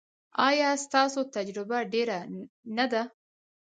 [0.47, 2.19] ایا ستاسو تجربه ډیره
[2.77, 3.01] نه ده؟